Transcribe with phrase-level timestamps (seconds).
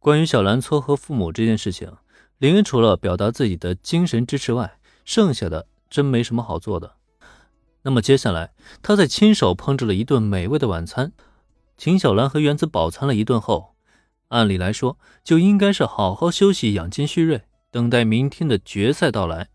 [0.00, 1.92] 关于小兰撮合父母这件事情，
[2.38, 6.94] 林恩除了表达自己的精神支持外，剩下的真没什么好做的。
[7.82, 11.12] 那么接下来，他在亲手烹制了一顿美味的晚餐，
[11.76, 13.74] 请小兰和原子饱餐了一顿后，
[14.28, 19.50] 按理来说就应该是好好休息、养精蓄锐，等待明天的决赛到来。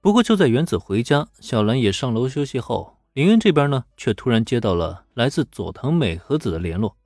[0.00, 6.96] 不过就在原子回家，小兰也上楼休息后，林恩这边呢，却突然接到了来自佐藤美和子的联络。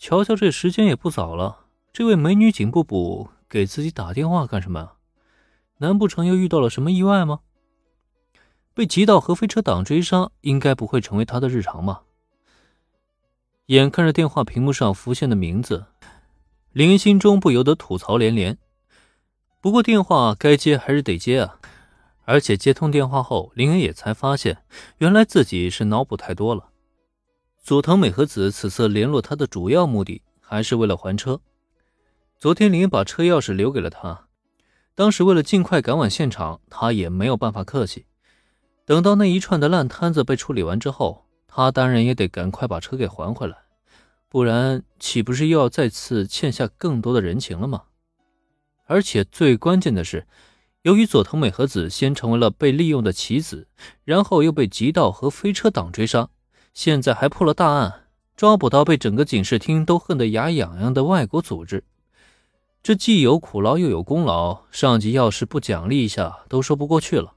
[0.00, 4.94] 瞧瞧这时间也不早了，这位美女警部补给自己打电话干什么啊？
[5.76, 7.40] 难不成又遇到了什么意外吗？
[8.72, 12.04] 被极道和飞车党追杀，应该不会成为他的日常吧？
[13.66, 15.84] 眼看着电话屏幕上浮现的名字，
[16.72, 18.56] 林恩心中不由得吐槽连连。
[19.60, 21.58] 不过电话该接还是得接啊！
[22.24, 24.62] 而且接通电话后，林恩也才发现，
[24.96, 26.70] 原来自己是脑补太多了。
[27.62, 31.40] 佐藤美和子此次联络他的主要目的，还是为了还车。
[32.38, 34.26] 昨天林把车钥匙留给了他，
[34.94, 38.06] 当时为了尽快赶往现场，他也没有办法客气。
[38.86, 43.56] 等到那一串的烂摊子被处理完之后，他当然也得赶快把车给还回来，
[44.28, 47.82] 不然岂不是又要再次欠下更多的人情了吗？
[48.86, 50.26] 而且最关键的是，
[50.82, 53.68] 由于佐藤美和子先成为了被利用的棋子，
[54.02, 56.30] 然后又被极道和飞车党追杀，
[56.72, 61.84] 现在还破了大案，抓捕到被整个警视厅都恨得牙痒痒的外国组织，
[62.82, 67.34] 这既有苦劳又有功劳，上级要是不奖励一下，都说不过去了。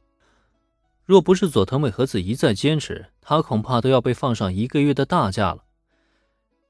[1.05, 5.65] 若不是佐藤美和子一再坚持，他恐怕都要被放上一个月的大假了。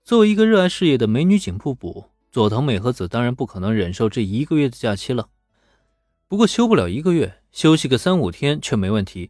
[0.04, 5.30] 作为一个热爱事业的美女警部补，佐藤美和子当然不可能忍受这一个月的假期了。
[6.28, 9.30] 不过休不了一个月，休息个三五天却没问题。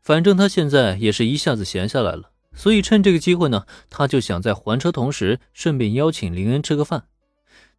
[0.00, 7.06] 反正他现在也是一下子闲下来了，所以趁这个机会呢，他就想在还车同时顺便邀请林恩吃个饭。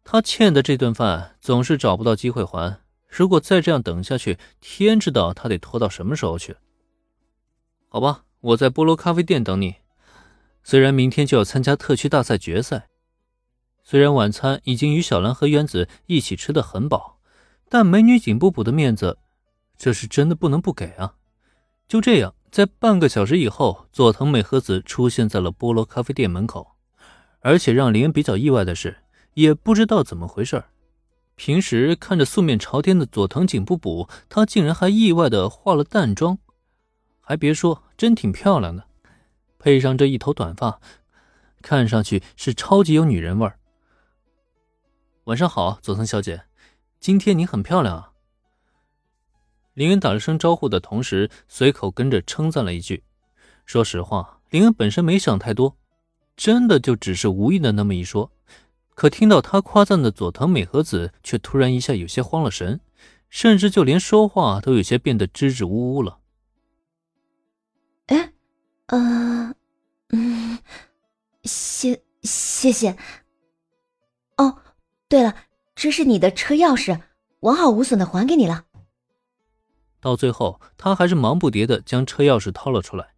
[0.04, 2.80] 他欠的这顿饭总是找不到机会还。
[3.06, 6.56] 如果再这样等下去，天知道他得拖到什么时候去。
[7.88, 9.76] 好吧，我在菠萝咖啡店等你。
[10.64, 12.88] 虽然明天就要参加特区大赛决赛，
[13.84, 17.18] 虽然晚餐已经与小兰和原子一起吃的很饱，
[17.68, 19.18] 但美女警部补的面子，
[19.76, 21.16] 这是真的不能不给啊！
[21.86, 26.72] 就这样，在半个小时以后，佐藤美和子出现在了菠萝咖啡店门口，
[27.40, 28.98] 而且让林恩比较意外的是，
[29.32, 30.62] 也不知道怎么回事
[31.34, 36.36] 平时看着素面朝天的佐藤警部补，他竟然还意外的化了淡妆，
[37.22, 38.84] 还别说，真挺漂亮的，
[39.58, 40.78] 配上这一头短发，
[41.62, 43.58] 看上去是超级有女人味儿。
[45.24, 46.42] 晚上好，佐藤小姐，
[47.00, 48.11] 今天你很漂亮啊。
[49.74, 53.04] 林恩打了声招呼的同时，随口跟着称赞了一句。
[53.64, 55.76] 说实话，林恩本身没想太多，
[56.36, 58.30] 真的就只是无意的那么一说。
[58.94, 62.80] 可听到他夸赞的佐藤美和子，却突然一下有些慌了神，
[63.30, 66.18] 甚至就连说话都有些变得支支吾吾了。
[68.06, 68.32] 哎，
[68.88, 69.54] 嗯，
[70.10, 70.58] 嗯，
[71.44, 72.94] 谢谢谢。
[74.36, 74.58] 哦，
[75.08, 75.34] 对了，
[75.74, 77.00] 这是你的车钥匙，
[77.40, 78.66] 完好无损的还给你了。
[80.02, 83.14] 到最后，他还是忙不迭的将车钥匙掏了出来，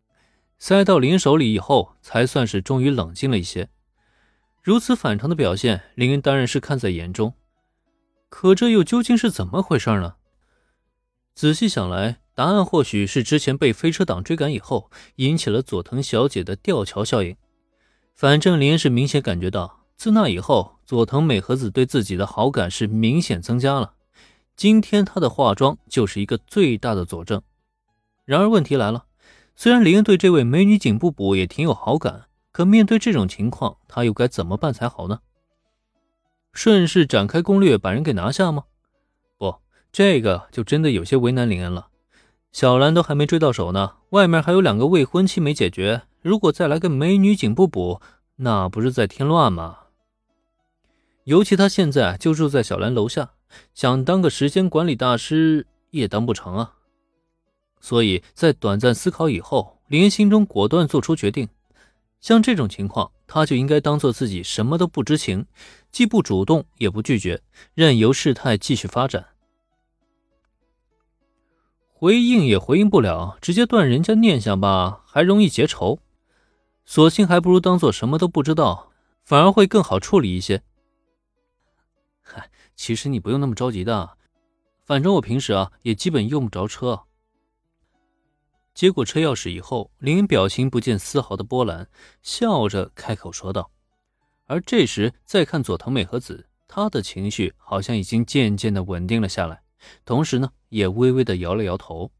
[0.59, 3.71] 塞到林手里以后，才算是终于冷静了一些。
[4.63, 7.33] 如此反常的表现，林恩当然是看在眼中。
[8.29, 10.17] 可这又究竟是怎么回事呢？
[11.35, 17.35] 仔细想来，答案或许是之前被飞车党追赶以后，引起了佐藤小姐的吊桥效应。
[18.15, 23.94] 反正林恩是明显感觉到，自那以后，佐藤美和子对自己的好感是明显增加了。
[24.57, 27.43] 今天她的化妆就是一个最大的佐证。
[28.25, 29.07] 然而问题来了，
[29.55, 32.27] 虽然林恩对这位美女警部补也挺有好感。
[32.53, 35.19] 可面对这种情况，他又该怎么办才好呢？
[36.53, 38.67] 顺势展开攻略，把人给拿下吗？
[39.37, 39.57] 不，
[39.91, 41.89] 这个就真的有些为难林恩了。
[42.53, 48.01] 小兰都还没追到手呢，外面还有两个未婚妻没解决，如果再来个美女警部补，
[48.37, 49.79] 那不是在添乱吗？
[51.25, 53.33] 尤其他现在就住在小兰楼下，
[53.75, 56.75] 想当个时间管理大师也当不成啊。
[57.81, 61.49] 所以在短暂思考以后，林心中果断做出决定。
[62.21, 65.45] 像这种情况，他就应该当做自己什么都不知情，
[65.93, 67.43] 既不主动也不拒绝，
[67.75, 69.27] 任由事态继续发展。
[71.93, 75.99] 回应也回应不了，直接断人家念想吧，还容易结仇。
[76.87, 78.91] 索性还不如当做什么都不知道，
[79.23, 80.63] 反而会更好处理一些。
[82.77, 84.17] 其实你不用那么着急的，
[84.85, 87.05] 反正我平时啊也基本用不着车。
[88.75, 91.89] 接过车钥匙以后，林恩表情不见丝毫的波澜，
[92.23, 93.71] 笑着开口说道
[94.47, 99.63] ：“而这时再看佐藤美和子，她的情绪好像已经渐渐的稳定了下来，
[100.05, 102.11] 同时呢，也微微的摇了摇头。